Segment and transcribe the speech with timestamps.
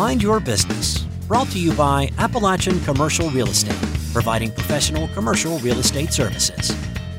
[0.00, 3.76] Mind Your Business, brought to you by Appalachian Commercial Real Estate,
[4.14, 6.70] providing professional commercial real estate services.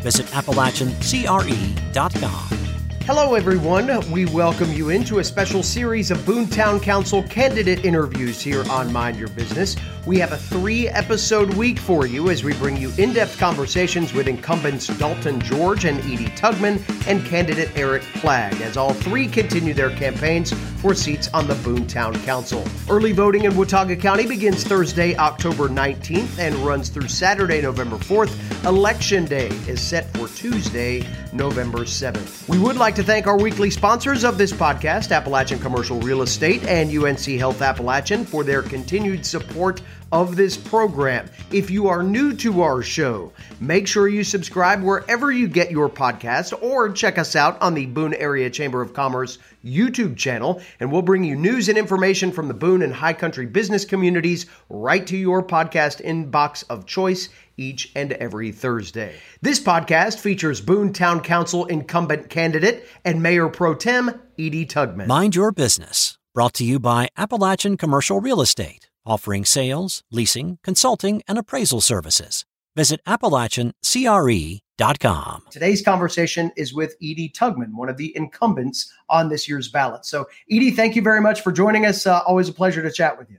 [0.02, 2.81] Visit AppalachianCRE.com.
[3.06, 4.12] Hello, everyone.
[4.12, 8.94] We welcome you into a special series of Boone Town Council candidate interviews here on
[8.94, 9.76] Mind Your Business.
[10.06, 14.14] We have a three episode week for you as we bring you in depth conversations
[14.14, 19.74] with incumbents Dalton George and Edie Tugman and candidate Eric Plaag as all three continue
[19.74, 22.64] their campaigns for seats on the Boone Town Council.
[22.90, 28.36] Early voting in Watauga County begins Thursday, October 19th and runs through Saturday, November 4th.
[28.66, 32.48] Election Day is set for Tuesday, November 7th.
[32.48, 36.24] We would like like to thank our weekly sponsors of this podcast, Appalachian Commercial Real
[36.24, 41.30] Estate and UNC Health Appalachian, for their continued support of this program.
[41.54, 45.88] If you are new to our show, make sure you subscribe wherever you get your
[45.88, 50.92] podcast or check us out on the Boone Area Chamber of Commerce YouTube channel, and
[50.92, 55.08] we'll bring you news and information from the Boone and High Country business communities right
[55.08, 57.30] to your podcast inbox of choice
[57.62, 59.14] each and every Thursday.
[59.42, 64.10] This podcast features Boone Town Council incumbent candidate and Mayor Pro Tem
[64.40, 65.06] Edie Tugman.
[65.08, 71.22] Mind Your Business, brought to you by Appalachian Commercial Real Estate, offering sales, leasing, consulting,
[71.28, 72.46] and appraisal services.
[72.76, 75.44] Visit AppalachianCRE.com.
[75.52, 80.06] Today's conversation is with Edie Tugman, one of the incumbents on this year's ballot.
[80.06, 82.08] So, Edie, thank you very much for joining us.
[82.08, 83.38] Uh, always a pleasure to chat with you.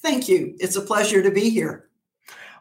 [0.00, 0.56] Thank you.
[0.58, 1.87] It's a pleasure to be here.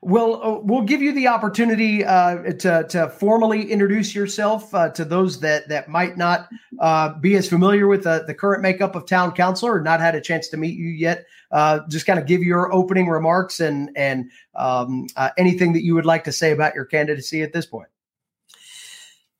[0.01, 5.03] Well, uh, we'll give you the opportunity uh, to, to formally introduce yourself uh, to
[5.03, 9.31] those that, that might not uh, be as familiar with the, current makeup of town
[9.31, 11.25] council or not had a chance to meet you yet.
[11.51, 15.95] Uh, just kind of give your opening remarks and and um, uh, anything that you
[15.95, 17.87] would like to say about your candidacy at this point.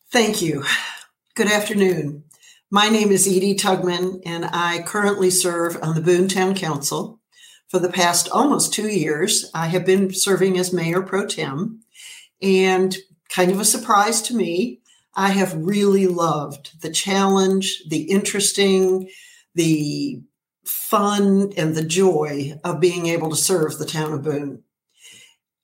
[0.10, 0.64] Thank you.
[1.36, 2.24] Good afternoon.
[2.72, 7.20] My name is Edie Tugman, and I currently serve on the Boone Town Council.
[7.68, 11.82] For the past almost two years, I have been serving as mayor pro tem.
[12.42, 12.96] And
[13.30, 14.80] kind of a surprise to me,
[15.16, 19.10] I have really loved the challenge, the interesting,
[19.54, 20.22] the
[20.64, 24.64] fun, and the joy of being able to serve the town of Boone.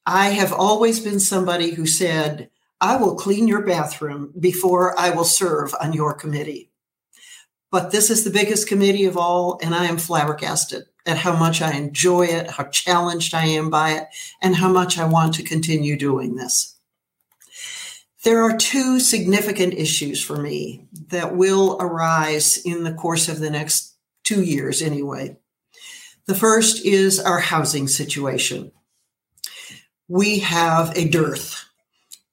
[0.06, 2.50] I have always been somebody who said,
[2.82, 6.72] I will clean your bathroom before I will serve on your committee.
[7.72, 11.62] But this is the biggest committee of all, and I am flabbergasted at how much
[11.62, 14.08] I enjoy it, how challenged I am by it,
[14.42, 16.76] and how much I want to continue doing this.
[18.24, 23.50] There are two significant issues for me that will arise in the course of the
[23.50, 25.38] next two years, anyway.
[26.26, 28.72] The first is our housing situation.
[30.08, 31.66] We have a dearth,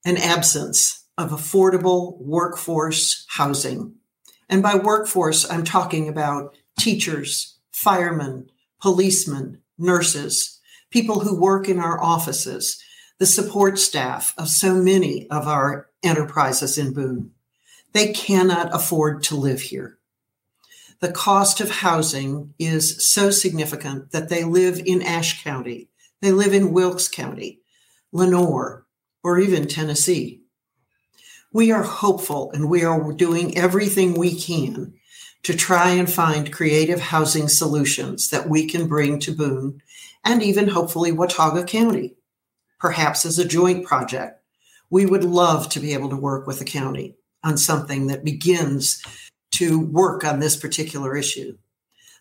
[0.05, 3.97] an absence of affordable workforce housing.
[4.49, 8.49] And by workforce, I'm talking about teachers, firemen,
[8.81, 10.61] policemen, nurses,
[10.91, 12.83] people who work in our offices,
[13.19, 17.33] the support staff of so many of our enterprises in Boone.
[17.93, 19.99] They cannot afford to live here.
[21.01, 25.89] The cost of housing is so significant that they live in Ashe County,
[26.21, 27.61] they live in Wilkes County,
[28.13, 28.85] Lenoir,
[29.25, 30.43] or even Tennessee.
[31.53, 34.95] We are hopeful and we are doing everything we can
[35.43, 39.81] to try and find creative housing solutions that we can bring to Boone
[40.25, 42.17] and even hopefully Watauga County,
[42.79, 44.43] perhaps as a joint project.
[44.91, 49.03] We would love to be able to work with the county on something that begins
[49.53, 51.57] to work on this particular issue.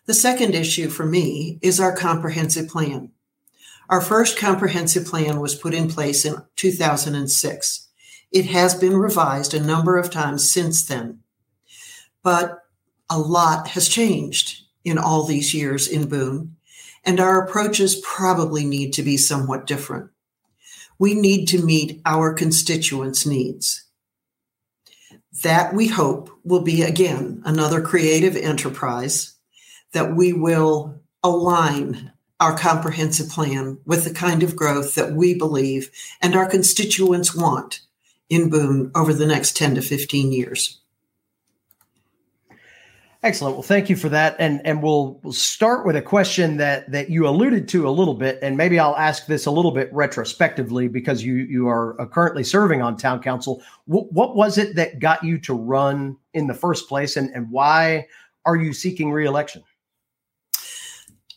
[0.06, 3.10] The second issue for me is our comprehensive plan.
[3.88, 7.88] Our first comprehensive plan was put in place in 2006.
[8.32, 11.20] It has been revised a number of times since then.
[12.22, 12.59] But
[13.10, 16.56] a lot has changed in all these years in Boone,
[17.04, 20.10] and our approaches probably need to be somewhat different.
[20.98, 23.84] We need to meet our constituents' needs.
[25.42, 29.34] That we hope will be again another creative enterprise
[29.92, 35.90] that we will align our comprehensive plan with the kind of growth that we believe
[36.22, 37.80] and our constituents want
[38.28, 40.79] in Boone over the next 10 to 15 years.
[43.22, 43.54] Excellent.
[43.54, 47.10] Well, thank you for that, and and we'll we'll start with a question that that
[47.10, 50.88] you alluded to a little bit, and maybe I'll ask this a little bit retrospectively
[50.88, 53.62] because you you are uh, currently serving on town council.
[53.84, 57.50] What, what was it that got you to run in the first place, and and
[57.50, 58.06] why
[58.46, 59.64] are you seeking reelection?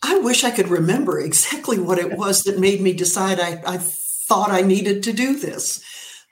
[0.02, 3.78] I wish I could remember exactly what it was that made me decide I, I
[3.78, 5.84] thought I needed to do this.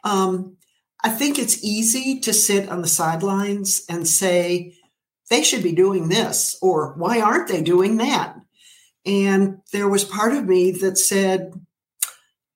[0.05, 0.55] Um,
[1.03, 4.75] I think it's easy to sit on the sidelines and say
[5.31, 8.35] they should be doing this or why aren't they doing that
[9.05, 11.53] And there was part of me that said,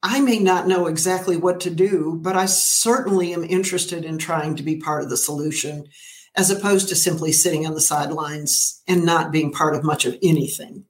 [0.04, 4.58] I may not know exactly what to do, but I certainly am interested in trying
[4.58, 5.88] to be part of the solution
[6.36, 10.16] as opposed to simply sitting on the sidelines and not being part of much of
[10.22, 10.86] anything.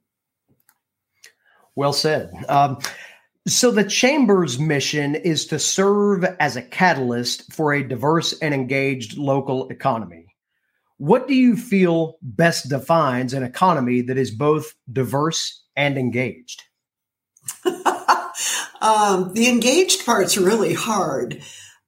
[1.75, 2.33] Well said.
[2.49, 2.79] Um,
[3.47, 9.17] so, the Chamber's mission is to serve as a catalyst for a diverse and engaged
[9.17, 10.24] local economy.
[10.97, 16.63] What do you feel best defines an economy that is both diverse and engaged?
[17.65, 21.41] um, the engaged part's really hard.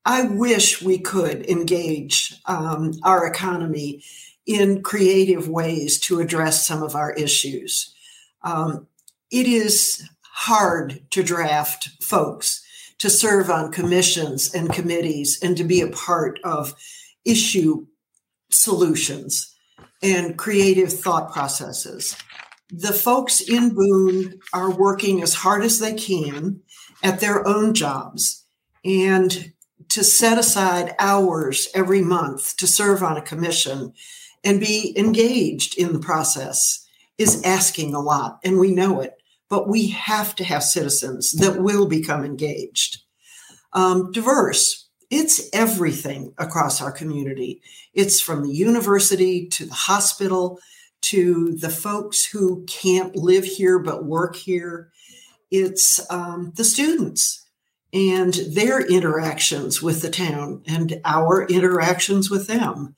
[0.06, 4.04] I wish we could engage um, our economy
[4.46, 7.94] in creative ways to address some of our issues.
[8.44, 8.88] Um,
[9.32, 12.64] it is hard to draft folks
[13.00, 16.74] to serve on commissions and committees and to be a part of
[17.26, 17.86] issue
[18.50, 19.56] solutions
[20.02, 22.16] and creative thought processes.
[22.70, 26.62] The folks in Boone are working as hard as they can
[27.04, 28.46] at their own jobs
[28.84, 29.54] and
[29.90, 33.94] to set aside hours every month to serve on a commission
[34.44, 36.86] and be engaged in the process
[37.18, 39.14] is asking a lot, and we know it.
[39.50, 43.02] But we have to have citizens that will become engaged.
[43.74, 47.62] Um, diverse, it's everything across our community.
[47.94, 50.60] It's from the university to the hospital
[51.02, 54.92] to the folks who can't live here but work here.
[55.52, 57.46] It's um, the students
[57.94, 62.96] and their interactions with the town and our interactions with them.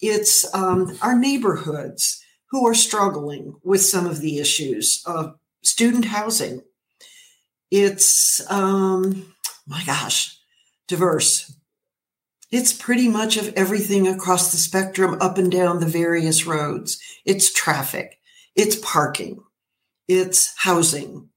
[0.00, 6.62] It's um, our neighborhoods who are struggling with some of the issues of student housing.
[7.70, 9.34] It's, um,
[9.66, 10.37] my gosh,
[10.88, 11.54] diverse.
[12.50, 16.98] It's pretty much of everything across the spectrum up and down the various roads.
[17.24, 18.18] It's traffic,
[18.56, 19.42] it's parking,
[20.08, 21.28] it's housing,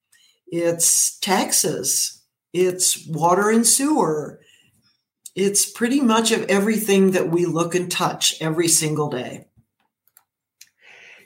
[0.47, 4.39] it's taxes, it's water and sewer.
[5.35, 9.47] It's pretty much of everything that we look and touch every single day.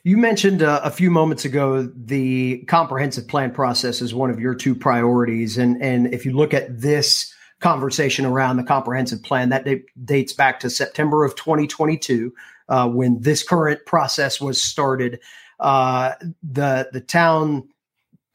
[0.04, 4.54] You mentioned uh, a few moments ago the comprehensive plan process is one of your
[4.54, 9.68] two priorities, and and if you look at this conversation around the comprehensive plan, that
[10.04, 12.34] dates back to September of 2022
[12.70, 15.20] uh, when this current process was started.
[15.60, 16.14] Uh,
[16.44, 17.68] the the town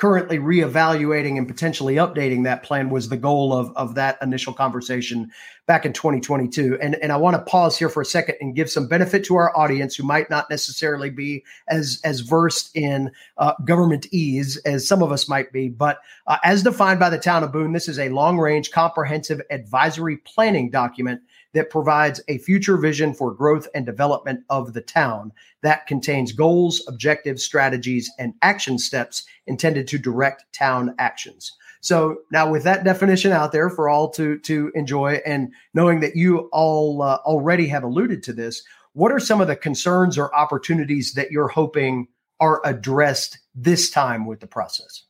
[0.00, 5.30] currently reevaluating and potentially updating that plan was the goal of, of that initial conversation
[5.66, 6.78] back in 2022.
[6.80, 9.36] And, and I want to pause here for a second and give some benefit to
[9.36, 15.02] our audience who might not necessarily be as, as versed in uh, governmentese as some
[15.02, 15.68] of us might be.
[15.68, 19.42] But uh, as defined by the town of Boone, this is a long range comprehensive
[19.50, 21.20] advisory planning document
[21.52, 25.32] that provides a future vision for growth and development of the town
[25.62, 31.52] that contains goals, objectives, strategies, and action steps intended to direct town actions.
[31.80, 36.14] So now, with that definition out there for all to to enjoy, and knowing that
[36.14, 38.62] you all uh, already have alluded to this,
[38.92, 42.08] what are some of the concerns or opportunities that you're hoping
[42.38, 45.04] are addressed this time with the process?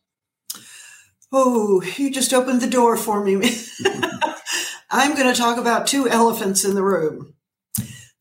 [1.33, 3.37] Oh, you just opened the door for me.
[4.93, 7.35] I'm going to talk about two elephants in the room.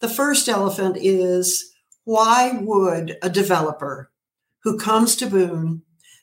[0.02, 1.74] The first elephant is
[2.04, 4.12] why would a developer
[4.64, 5.82] who comes to Boone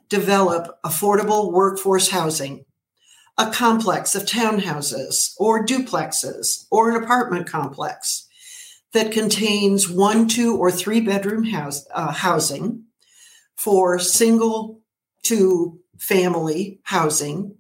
[0.09, 2.65] develop affordable workforce housing,
[3.37, 8.29] a complex of townhouses or duplexes or an apartment complex
[8.93, 12.85] that contains one, two, or three bedroom house, uh, housing
[13.57, 14.81] for single
[15.25, 17.56] to family housing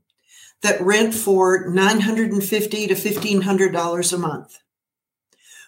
[0.66, 4.58] that rent for 950 to $1,500 a month.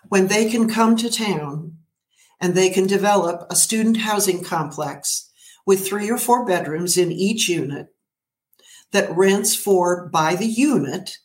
[0.09, 1.77] When they can come to town
[2.41, 5.31] and they can develop a student housing complex
[5.65, 7.95] with three or four bedrooms in each unit
[8.91, 11.19] that rents for, by the unit,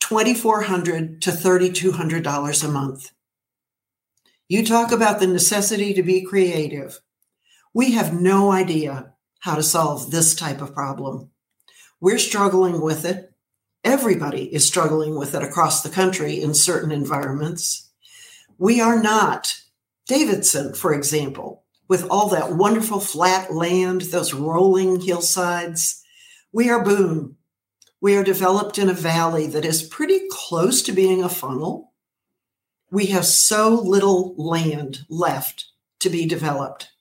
[0.00, 3.10] 2,400 to $3,200 a month.
[4.48, 7.00] You talk about the necessity to be creative.
[7.72, 11.30] We have no idea how to solve this type of problem.
[12.00, 13.32] We're struggling with it.
[13.82, 17.90] Everybody is struggling with it across the country in certain environments.
[18.58, 19.54] We are not
[20.06, 26.02] Davidson, for example, with all that wonderful flat land, those rolling hillsides.
[26.52, 27.36] We are Boone.
[28.00, 31.92] We are developed in a valley that is pretty close to being a funnel.
[32.90, 35.66] We have so little land left
[36.00, 36.92] to be developed.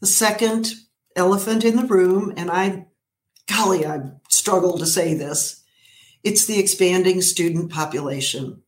[0.00, 0.72] The second
[1.14, 2.87] elephant in the room, and I
[3.48, 5.62] golly, I struggle to say this.
[6.22, 8.62] It's the expanding student population.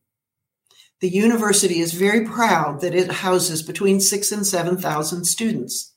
[0.99, 5.93] The university is very proud that it houses between six and 7,000 students.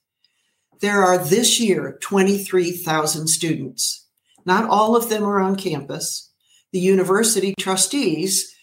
[0.80, 4.06] There are this year 23,000 students.
[4.44, 6.30] Not all of them are on campus.
[6.72, 8.54] The university trustees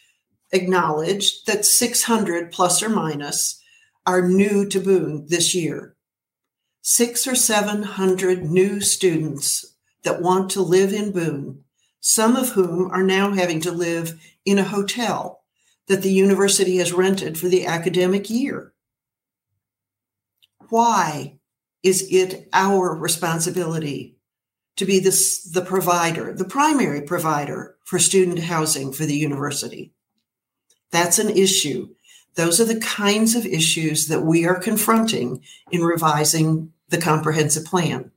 [0.51, 3.61] acknowledged that 600 plus or minus
[4.05, 5.95] are new to Boone this year.
[6.81, 9.70] Six or 700 new students
[10.03, 11.63] that want to live in Boone,
[12.00, 15.41] some of whom are now having to live in a hotel
[15.88, 18.74] that the university has rented for the academic year.
[20.70, 21.39] Why
[21.84, 24.15] is it our responsibility
[24.77, 29.91] to be this, the provider, the primary provider for student housing for the university?
[30.91, 31.89] That's an issue.
[32.36, 38.12] Those are the kinds of issues that we are confronting in revising the comprehensive plan.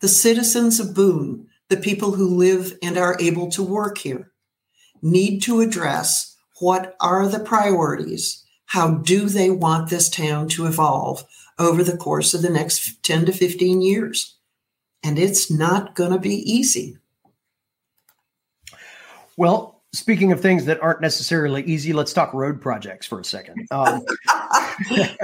[0.00, 4.32] The citizens of Boone, the people who live and are able to work here,
[5.02, 8.44] need to address what are the priorities?
[8.66, 11.24] How do they want this town to evolve
[11.58, 14.36] over the course of the next 10 to 15 years?
[15.02, 16.98] And it's not going to be easy.
[19.36, 23.66] Well, Speaking of things that aren't necessarily easy, let's talk road projects for a second.
[23.72, 24.04] Um,
[24.88, 25.16] hitting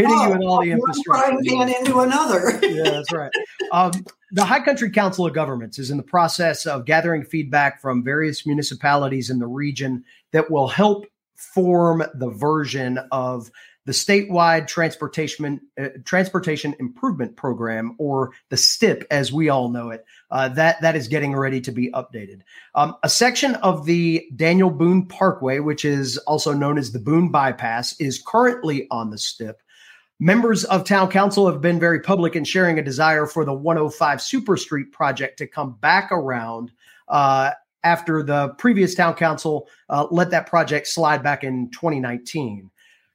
[0.00, 1.34] oh, you with all the infrastructure.
[1.34, 2.58] One pan into another.
[2.62, 3.30] yeah, that's right.
[3.70, 3.92] Um,
[4.32, 8.44] the High Country Council of Governments is in the process of gathering feedback from various
[8.44, 11.06] municipalities in the region that will help
[11.36, 13.52] form the version of
[13.88, 20.04] the statewide transportation uh, transportation improvement program, or the STIP, as we all know it,
[20.30, 22.42] uh, that that is getting ready to be updated.
[22.74, 27.30] Um, a section of the Daniel Boone Parkway, which is also known as the Boone
[27.30, 29.58] Bypass, is currently on the STIP.
[30.20, 34.20] Members of town council have been very public in sharing a desire for the 105
[34.20, 36.72] Super Street project to come back around
[37.08, 37.52] uh,
[37.84, 42.70] after the previous town council uh, let that project slide back in 2019.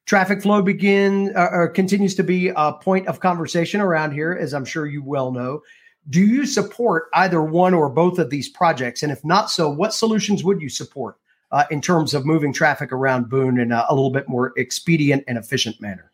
[0.06, 4.54] Traffic flow begin uh, or continues to be a point of conversation around here, as
[4.54, 5.62] I'm sure you well know.
[6.10, 9.04] Do you support either one or both of these projects?
[9.04, 11.18] And if not so, what solutions would you support
[11.52, 15.24] uh, in terms of moving traffic around Boone in a, a little bit more expedient
[15.28, 16.12] and efficient manner?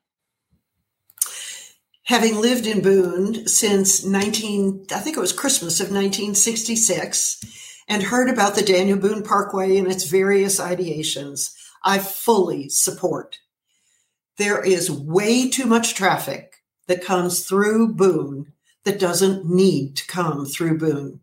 [2.04, 8.30] Having lived in Boone since 19, I think it was Christmas of 1966, and heard
[8.30, 13.40] about the Daniel Boone Parkway and its various ideations, I fully support
[14.40, 18.54] there is way too much traffic that comes through Boone
[18.86, 21.20] that doesn't need to come through Boone.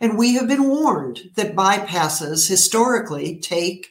[0.00, 3.88] And we have been warned that bypasses historically take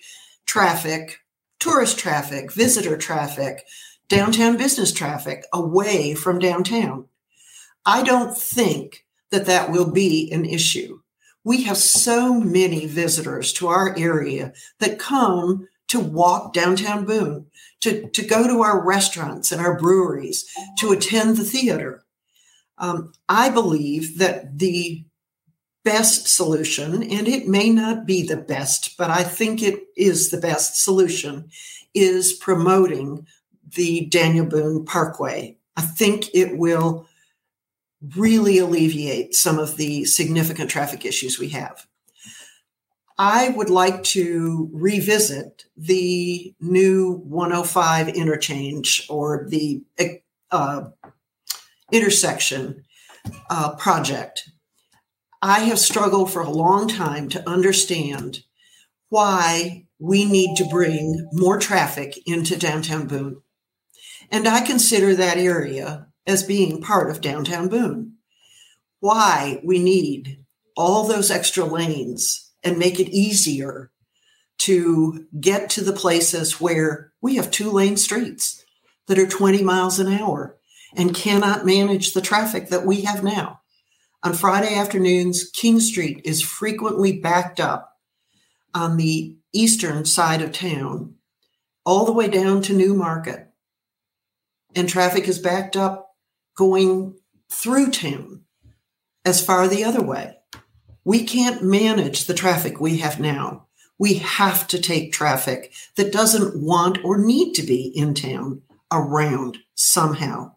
[0.48, 1.20] traffic,
[1.60, 3.64] tourist traffic, visitor traffic,
[4.10, 7.06] downtown business traffic away from downtown.
[7.86, 11.02] I don't think that that will be an issue.
[11.44, 17.46] We have so many visitors to our area that come to walk downtown Boone
[17.82, 20.46] to, to go to our restaurants and our breweries,
[20.80, 22.04] to attend the theater.
[22.78, 25.06] Um, I believe that the
[25.84, 30.40] best solution, and it may not be the best, but I think it is the
[30.40, 31.50] best solution,
[31.94, 33.26] is promoting
[33.76, 35.58] the Daniel Boone Parkway.
[35.76, 37.08] I think it will
[38.16, 41.88] really alleviate some of the significant traffic issues we have.
[43.18, 49.82] I would like to revisit the new 105 interchange or the
[50.52, 50.90] uh,
[51.92, 52.84] intersection
[53.50, 54.50] uh, project.
[55.42, 58.44] I have struggled for a long time to understand
[59.10, 63.42] why we need to bring more traffic into downtown Boone.
[64.30, 68.14] And I consider that area as being part of downtown Boone.
[69.00, 70.44] Why we need
[70.76, 73.92] all those extra lanes and make it easier
[74.60, 78.64] to get to the places where we have two lane streets
[79.08, 80.58] that are 20 miles an hour
[80.96, 83.62] and cannot manage the traffic that we have now.
[84.24, 87.94] On Friday afternoons, King Street is frequently backed up
[88.74, 91.16] on the eastern side of town,
[91.86, 93.48] all the way down to New Market.
[94.76, 96.16] And traffic is backed up
[96.56, 97.16] going
[97.50, 98.42] through town
[99.24, 100.37] as far the other way.
[101.08, 103.68] We can't manage the traffic we have now.
[103.98, 108.62] We have to take traffic that doesn't want or need to be in town
[108.92, 110.56] around somehow.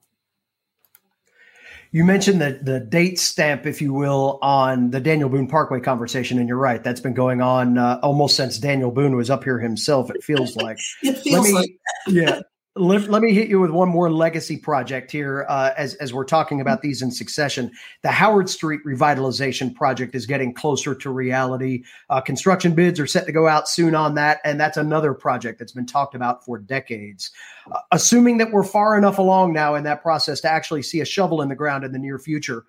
[1.93, 6.41] You mentioned the, the date stamp, if you will, on the Daniel Boone Parkway conversation,
[6.41, 6.83] and you're right.
[6.83, 10.11] That's been going on uh, almost since Daniel Boone was up here himself.
[10.11, 10.81] It feels like.
[11.05, 11.71] it feels me, like.
[12.09, 12.41] yeah.
[12.77, 16.25] Let, let, me hit you with one more legacy project here uh, as, as we're
[16.25, 17.73] talking about these in succession.
[18.03, 21.83] The Howard Street revitalization project is getting closer to reality.
[22.11, 25.59] Uh, construction bids are set to go out soon on that, and that's another project
[25.59, 27.33] that's been talked about for decades.
[27.73, 31.05] Uh, assuming that we're far enough along now in that process to actually see a
[31.05, 32.67] shovel in the ground in the near future,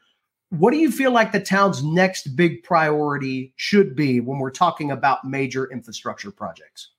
[0.50, 4.90] what do you feel like the town's next big priority should be when we're talking
[4.90, 6.90] about major infrastructure projects?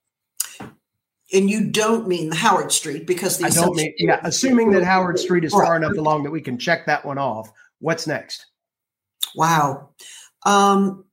[1.32, 4.84] And you don't mean the Howard Street because the I don't mean, yeah, assuming that
[4.84, 7.50] Howard Street is far enough along that we can check that one off.
[7.78, 8.46] What's next?
[9.34, 9.90] Wow.
[10.44, 11.04] Um,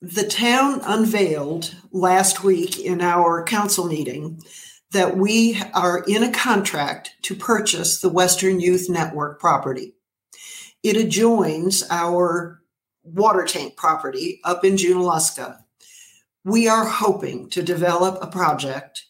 [0.00, 4.40] the town unveiled last week in our council meeting
[4.92, 9.94] that we are in a contract to purchase the Western Youth Network property.
[10.82, 12.60] It adjoins our
[13.02, 15.63] water tank property up in Junaluska
[16.44, 19.04] we are hoping to develop a project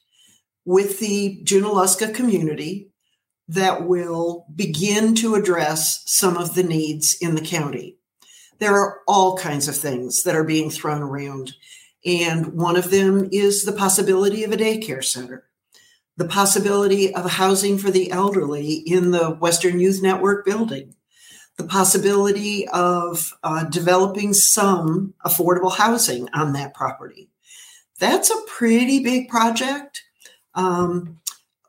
[0.64, 2.90] with the Junaluska community
[3.48, 7.98] that will begin to address some of the needs in the county.
[8.60, 11.54] There are all kinds of things that are being thrown around,
[12.06, 15.44] and one of them is the possibility of a daycare center,
[16.16, 20.94] the possibility of housing for the elderly in the Western Youth Network building,
[21.56, 27.30] the possibility of uh, developing some affordable housing on that property.
[28.00, 30.02] That's a pretty big project.
[30.54, 31.20] Um,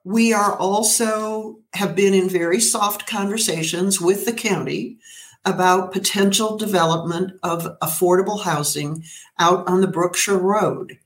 [0.04, 4.98] we are also have been in very soft conversations with the county
[5.44, 9.04] about potential development of affordable housing
[9.38, 10.98] out on the Brookshire Road.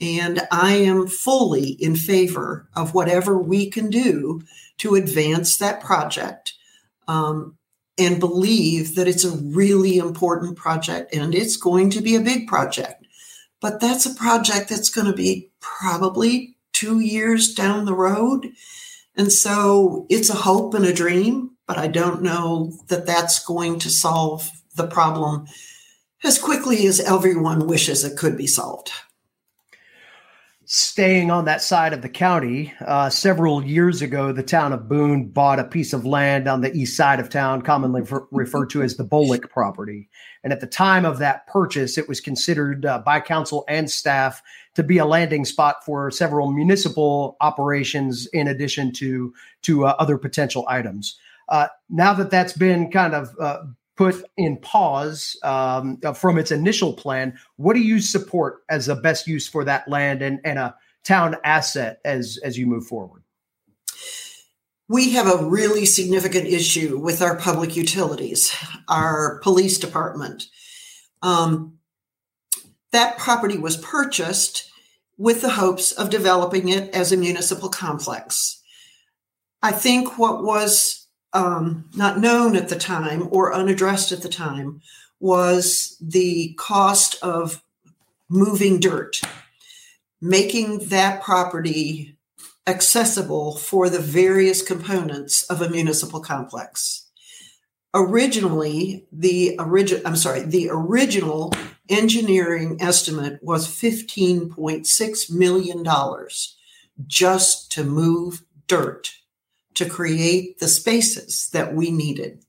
[0.00, 4.40] And I am fully in favor of whatever we can do
[4.78, 6.54] to advance that project.
[7.06, 7.56] Um,
[8.00, 12.48] and believe that it's a really important project and it's going to be a big
[12.48, 13.06] project.
[13.60, 18.48] But that's a project that's going to be probably two years down the road.
[19.14, 23.78] And so it's a hope and a dream, but I don't know that that's going
[23.80, 25.46] to solve the problem
[26.24, 28.90] as quickly as everyone wishes it could be solved
[30.72, 35.26] staying on that side of the county, uh, several years ago, the town of Boone
[35.26, 38.94] bought a piece of land on the east side of town, commonly referred to as
[38.94, 40.08] the Bolick property.
[40.44, 44.42] And at the time of that purchase, it was considered uh, by council and staff
[44.76, 50.18] to be a landing spot for several municipal operations, in addition to to uh, other
[50.18, 51.18] potential items.
[51.48, 53.58] Uh, now that that's been kind of uh,
[54.00, 57.38] put in pause um, uh, from its initial plan.
[57.56, 61.36] What do you support as the best use for that land and, and a town
[61.44, 63.22] asset as as you move forward?
[64.88, 68.56] We have a really significant issue with our public utilities,
[68.88, 70.44] our police department.
[71.20, 71.74] Um,
[72.92, 74.70] that property was purchased
[75.18, 78.62] with the hopes of developing it as a municipal complex.
[79.62, 80.99] I think what was
[81.32, 84.80] um, not known at the time or unaddressed at the time
[85.20, 87.62] was the cost of
[88.28, 89.20] moving dirt,
[90.20, 92.16] making that property
[92.66, 97.06] accessible for the various components of a municipal complex.
[97.92, 101.52] Originally, the original I'm sorry, the original
[101.88, 105.86] engineering estimate was $15.6 million
[107.06, 109.19] just to move dirt
[109.74, 112.44] to create the spaces that we needed.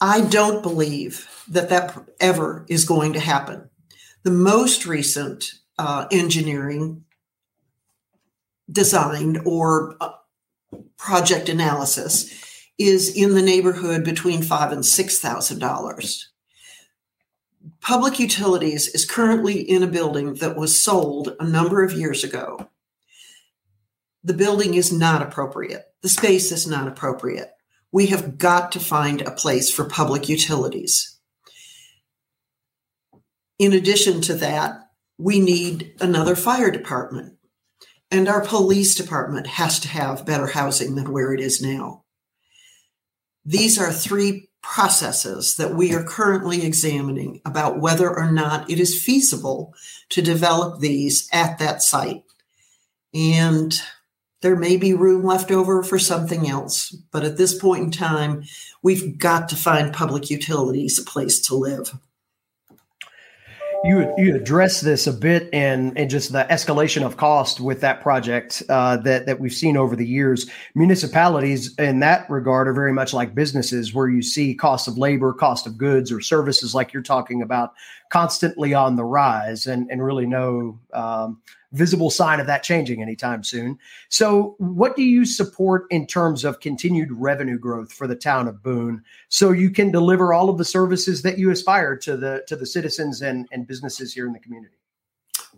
[0.00, 3.70] I don't believe that that ever is going to happen.
[4.24, 7.04] The most recent uh, engineering
[8.70, 10.12] designed or uh,
[10.96, 12.32] project analysis
[12.78, 16.30] is in the neighborhood between five and six thousand dollars.
[17.80, 22.68] Public Utilities is currently in a building that was sold a number of years ago
[24.26, 25.84] the building is not appropriate.
[26.02, 27.52] The space is not appropriate.
[27.92, 31.16] We have got to find a place for public utilities.
[33.60, 34.80] In addition to that,
[35.16, 37.34] we need another fire department.
[38.10, 42.02] And our police department has to have better housing than where it is now.
[43.44, 49.00] These are three processes that we are currently examining about whether or not it is
[49.00, 49.72] feasible
[50.08, 52.24] to develop these at that site.
[53.14, 53.80] And
[54.42, 58.44] there may be room left over for something else, but at this point in time,
[58.82, 61.98] we've got to find public utilities a place to live.
[63.84, 68.02] You you address this a bit and and just the escalation of cost with that
[68.02, 70.50] project uh, that that we've seen over the years.
[70.74, 75.32] Municipalities in that regard are very much like businesses, where you see cost of labor,
[75.32, 77.74] cost of goods, or services like you're talking about
[78.10, 81.40] constantly on the rise, and and really no um,
[81.76, 83.78] visible sign of that changing anytime soon.
[84.08, 88.62] So, what do you support in terms of continued revenue growth for the town of
[88.62, 92.56] Boone, so you can deliver all of the services that you aspire to the to
[92.56, 94.76] the citizens and, and businesses here in the community?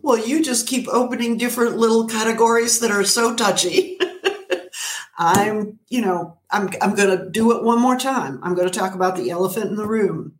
[0.01, 3.97] Well, you just keep opening different little categories that are so touchy.
[5.17, 8.39] I'm, you know, I'm, I'm going to do it one more time.
[8.41, 10.35] I'm going to talk about the elephant in the room.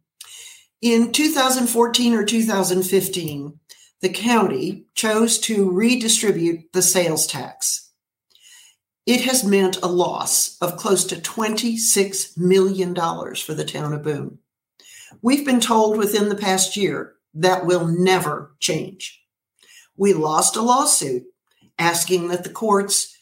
[0.81, 3.59] In 2014 or 2015,
[4.01, 7.91] the county chose to redistribute the sales tax.
[9.05, 14.37] It has meant a loss of close to $26 million for the town of Boone.
[15.21, 19.21] We've been told within the past year that will never change.
[19.97, 21.23] We lost a lawsuit
[21.77, 23.17] asking that the courts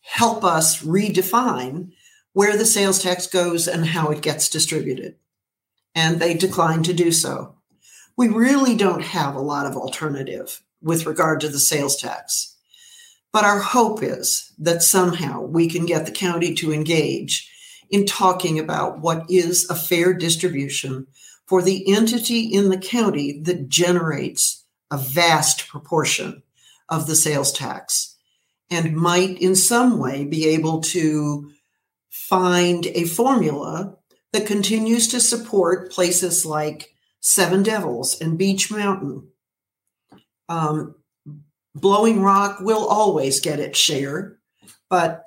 [0.00, 1.92] help us redefine
[2.34, 5.16] where the sales tax goes and how it gets distributed.
[5.94, 7.53] And they declined to do so.
[8.16, 12.56] We really don't have a lot of alternative with regard to the sales tax.
[13.32, 17.50] But our hope is that somehow we can get the county to engage
[17.90, 21.06] in talking about what is a fair distribution
[21.46, 26.42] for the entity in the county that generates a vast proportion
[26.88, 28.16] of the sales tax
[28.70, 31.50] and might in some way be able to
[32.08, 33.96] find a formula
[34.32, 36.93] that continues to support places like
[37.24, 39.28] Seven Devils and Beech Mountain.
[40.48, 40.96] Um,
[41.74, 44.38] Blowing Rock will always get its share,
[44.88, 45.24] but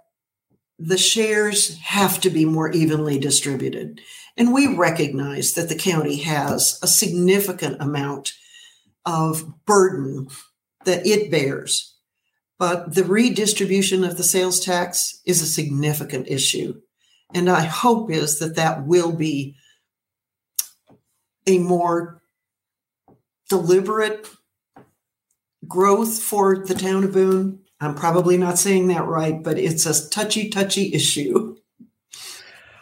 [0.79, 3.99] the shares have to be more evenly distributed.
[4.37, 8.33] And we recognize that the county has a significant amount
[9.05, 10.27] of burden
[10.85, 11.97] that it bears
[12.59, 16.81] but the redistribution of the sales tax is a significant issue.
[17.33, 19.55] And I hope is that that will be
[21.47, 22.21] a more
[23.49, 24.27] deliberate
[25.67, 27.59] growth for the town of Boone.
[27.79, 31.55] I'm probably not saying that right, but it's a touchy, touchy issue.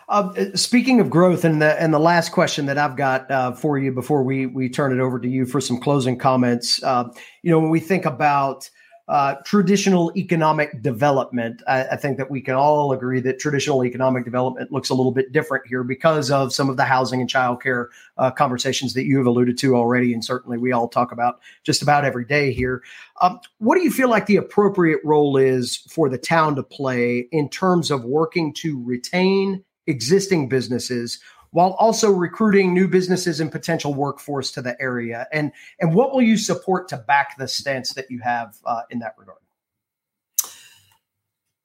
[0.07, 3.79] Uh, speaking of growth, and the and the last question that I've got uh, for
[3.79, 7.09] you before we we turn it over to you for some closing comments, uh,
[7.41, 8.69] you know, when we think about
[9.07, 11.61] uh, traditional economic development.
[11.67, 15.11] I, I, think that we can all agree that traditional economic development looks a little
[15.11, 17.87] bit different here because of some of the housing and childcare
[18.17, 21.83] uh, conversations that you have alluded to already, and certainly we all talk about just
[21.83, 22.81] about every day here.
[23.21, 27.27] Um, what do you feel like the appropriate role is for the town to play
[27.31, 31.19] in terms of working to retain existing businesses
[31.55, 35.25] while also recruiting new businesses and potential workforce to the area?
[35.31, 38.99] And and what will you support to back the stance that you have uh, in
[38.99, 39.37] that regard?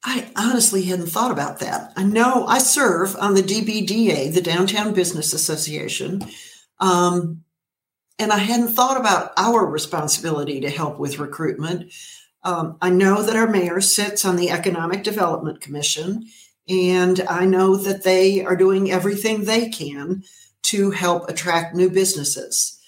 [0.05, 1.93] I honestly hadn't thought about that.
[1.97, 6.23] I know I serve on the DBDA, the Downtown Business Association,
[6.79, 7.43] um,
[8.21, 11.93] and I hadn't thought about our responsibility to help with recruitment.
[12.45, 16.27] Um, I know that our mayor sits on the Economic Development Commission,
[16.69, 20.23] and I know that they are doing everything they can
[20.63, 22.79] to help attract new businesses.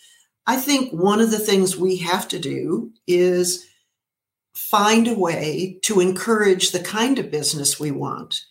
[0.46, 3.66] I think one of the things we have to do is
[4.54, 8.44] find a way to encourage the kind of business we want.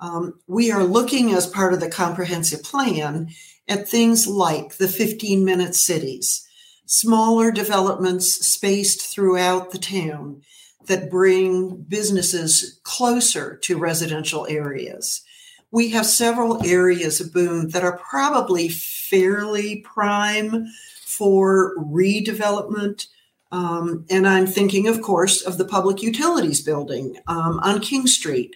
[0.00, 3.28] Um, we are looking as part of the comprehensive plan
[3.68, 6.46] at things like the 15 minute cities,
[6.86, 10.42] smaller developments spaced throughout the town
[10.86, 15.22] that bring businesses closer to residential areas.
[15.70, 20.66] We have several areas of Boone that are probably fairly prime
[21.04, 23.06] for redevelopment.
[23.50, 28.54] Um, and I'm thinking, of course, of the Public Utilities Building um, on King Street.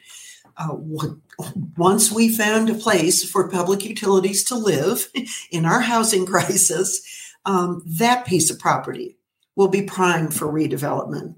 [0.57, 0.77] Uh,
[1.77, 5.09] once we found a place for public utilities to live
[5.51, 7.01] in our housing crisis,
[7.45, 9.17] um, that piece of property
[9.57, 11.35] will be prime for redevelopment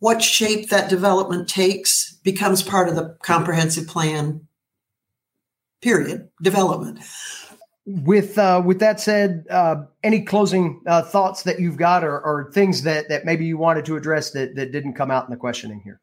[0.00, 4.46] what shape that development takes becomes part of the comprehensive plan
[5.80, 7.00] period development.
[7.86, 12.50] With uh, with that said uh, any closing uh, thoughts that you've got or, or,
[12.52, 15.38] things that that maybe you wanted to address that, that didn't come out in the
[15.38, 16.00] questioning here?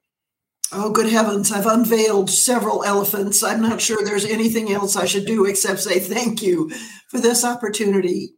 [0.71, 3.43] Oh good heavens i've unveiled several elephants.
[3.43, 6.71] I'm not sure there's anything else i should do except say thank you
[7.09, 8.33] for this opportunity.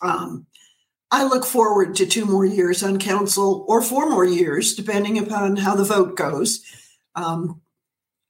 [0.00, 0.46] Um,
[1.10, 5.56] I look forward to two more years on council or four more years, depending upon
[5.56, 6.64] how the vote goes.
[7.14, 7.60] Um,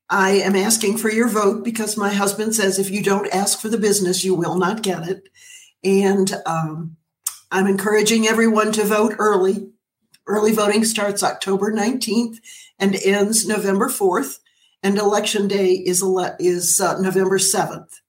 [0.09, 3.69] I am asking for your vote because my husband says if you don't ask for
[3.69, 5.29] the business, you will not get it.
[5.83, 6.97] And um,
[7.51, 9.71] I'm encouraging everyone to vote early.
[10.27, 12.39] Early voting starts October 19th
[12.79, 14.39] and ends November 4th,
[14.83, 18.01] and election day is, ele- is uh, November 7th.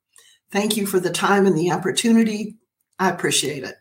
[0.52, 2.56] Thank you for the time and the opportunity.
[3.00, 3.76] I appreciate it.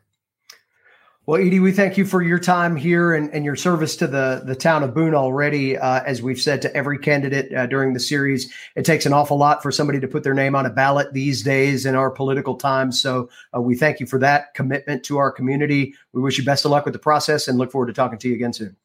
[1.27, 4.43] Well, Edie, we thank you for your time here and, and your service to the,
[4.45, 5.77] the town of Boone already.
[5.77, 9.37] Uh, as we've said to every candidate uh, during the series, it takes an awful
[9.37, 12.55] lot for somebody to put their name on a ballot these days in our political
[12.55, 13.03] times.
[13.03, 15.95] So uh, we thank you for that commitment to our community.
[16.13, 18.29] We wish you best of luck with the process and look forward to talking to
[18.29, 18.77] you again soon.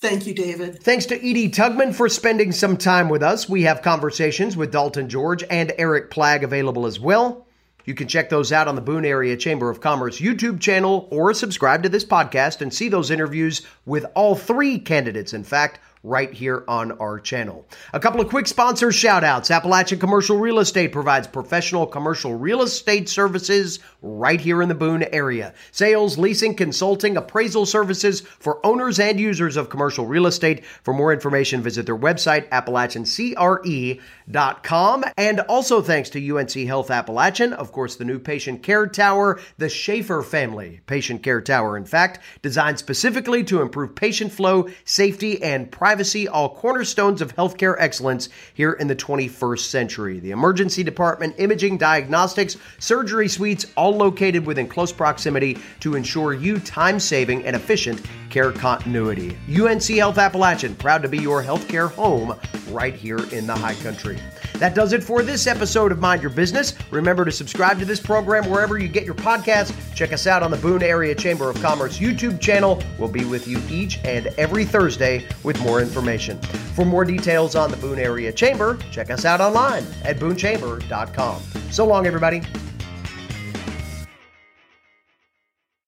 [0.00, 0.80] Thank you, David.
[0.84, 3.48] Thanks to Edie Tugman for spending some time with us.
[3.48, 7.44] We have conversations with Dalton George and Eric Plaag available as well.
[7.84, 11.34] You can check those out on the Boone Area Chamber of Commerce YouTube channel or
[11.34, 16.32] subscribe to this podcast and see those interviews with all three candidates, in fact, right
[16.32, 17.68] here on our channel.
[17.92, 19.50] A couple of quick sponsor shout outs.
[19.50, 25.04] Appalachian Commercial Real Estate provides professional commercial real estate services right here in the Boone
[25.12, 25.54] area.
[25.70, 30.64] Sales, leasing, consulting, appraisal services for owners and users of commercial real estate.
[30.82, 35.04] For more information, visit their website, appalachiancre.com.
[35.16, 39.68] And also thanks to UNC Health Appalachian, of course, the new patient care tower, the
[39.68, 45.70] Schaefer family patient care tower, in fact, designed specifically to improve patient flow, safety, and
[45.70, 50.20] privacy privacy, all cornerstones of healthcare excellence here in the 21st century.
[50.20, 56.58] The emergency department, imaging, diagnostics, surgery suites, all located within close proximity to ensure you
[56.60, 58.00] time saving and efficient
[58.30, 59.36] care continuity.
[59.54, 64.18] UNC Health Appalachian, proud to be your healthcare home right here in the high country.
[64.54, 66.74] That does it for this episode of Mind Your Business.
[66.90, 69.72] Remember to subscribe to this program wherever you get your podcasts.
[69.94, 72.82] Check us out on the Boone Area Chamber of Commerce YouTube channel.
[72.98, 76.40] We'll be with you each and every Thursday with more information.
[76.74, 81.42] For more details on the Boone Area Chamber, check us out online at boonechamber.com.
[81.70, 82.42] So long, everybody.